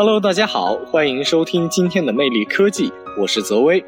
[0.00, 3.84] Hello，大家好，欢迎收听今天的魅力科技，我是泽威。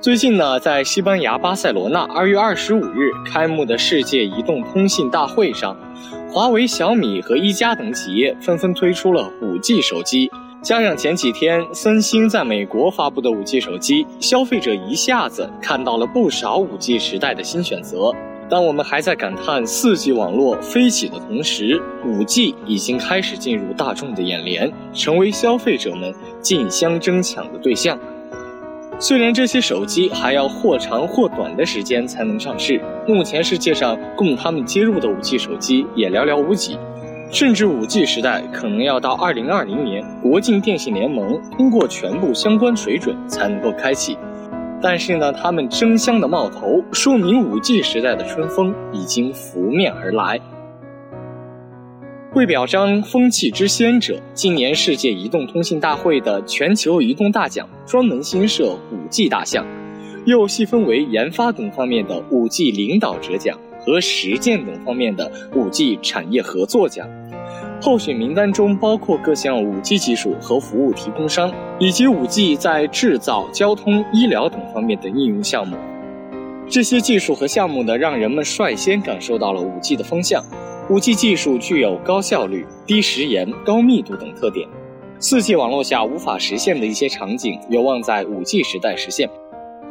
[0.00, 5.76] 最近呢，在西班牙巴塞罗那二月二十五日开幕的世界移动通信大会上，
[6.32, 10.30] 华为、小米和一加等企业纷纷推出了五 G 手机。
[10.62, 18.12] 加上前几天三星在美国发布的五 G 手机，消费者一下子看到了不少五 G 时代的新选择。
[18.54, 27.98] 当我们还在感叹四 G 网络飞起的同时，五 G 已经开始进入大众的眼帘，成为消费者们竞相争抢的对象。
[29.00, 36.78] 虽然这些手机还要或长或短的时间才能上市，目前世界上供他们接入的五 G 手机也寥寥无几，
[37.32, 44.16] 甚至五 G 时代可能要到二零二零年，国境电信联盟通过全部相关水准才能够开启。
[44.84, 50.38] 但是呢，他们争相的冒头，说明五 G 时代的春风已经拂面而来。
[52.34, 59.64] 为表彰风气之先者，今年世界移动通信大会的全球移动大奖专门新设五 G 大项，
[60.26, 67.08] 又细分为研发等方面的五 G 领导者奖和实践等方面的五 G 产业合作奖。
[67.84, 75.76] 候选名单中包括各项五 G 技术和服务提供商，以及五 G 在制造、交通、医疗等方面的应用项目。
[76.66, 80.42] 这些技术和项目呢，让人们率先感受到了五 G 的风向。
[80.88, 84.66] 五 G 技术具有高效率、低时延、高密度等特点，
[85.18, 89.28] 四 G 网络下无法实现的一些场景，有望在五 G 时代实现。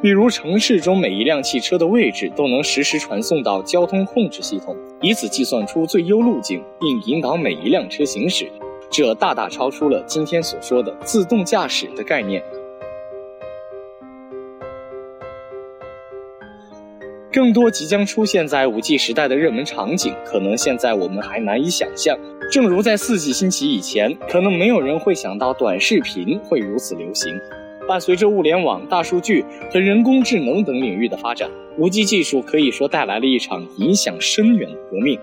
[0.02, 8.50] 比如城市中每一辆汽车的位置都能实时传送到交通控制系统，以此计算出最优路径，并引导每一辆车行驶。
[8.90, 12.42] 这大大超出了今天所说的自动驾驶的概念。
[17.34, 22.18] 更多即将出现在五 G 时代的热门场景，可能现在我们还难以想象。
[22.50, 27.34] 正如在四 G 兴起以前，可能没有人会想到短视频会如此流行。
[27.88, 35.20] 伴随着物联网、大数据和人工智能等领域的发展，五 G 技术可以说带来了一场影响深远的革命。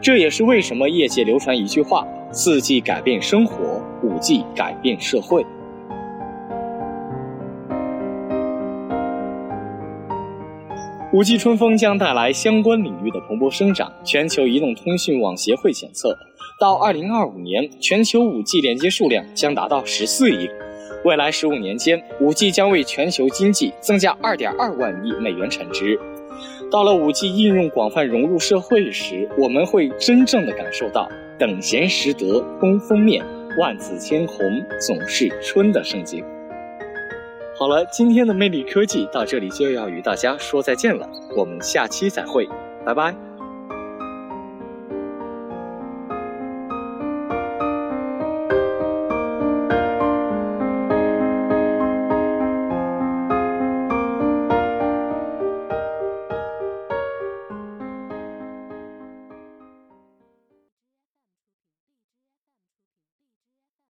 [0.00, 5.44] 这也是为什么业界流传一句话：四 G 改变生活，五 G 改变社会。
[11.12, 13.92] 五 G 春风将带来相关领域的蓬勃生长。
[14.02, 16.16] 全球移动通讯网协会检测，
[16.58, 20.48] 到2025年，全球五 G 连接数量将达到14亿。
[21.04, 25.98] 未来15年间，五 G 将为全球经济增加2.2万亿美元产值。
[26.70, 31.08] 到了五 G 应用广泛融入社会时，我们会真正的感受到
[31.38, 33.24] “等闲识得东风面，
[33.58, 34.38] 万紫千红
[34.80, 36.24] 总是春”的盛景。
[37.58, 42.48] 好了，今天的魅力科技到这里就要与大家说再见了，我们下期再会，
[42.86, 43.31] 拜拜。